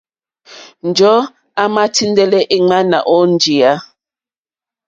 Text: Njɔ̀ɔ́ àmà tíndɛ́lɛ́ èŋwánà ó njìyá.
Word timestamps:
Njɔ̀ɔ́ 0.87 1.29
àmà 1.63 1.83
tíndɛ́lɛ́ 1.95 2.47
èŋwánà 2.55 2.97
ó 3.13 3.15
njìyá. 3.31 3.73